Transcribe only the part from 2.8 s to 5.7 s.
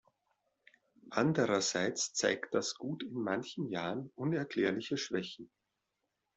in manchen Jahren unerklärliche Schwächen.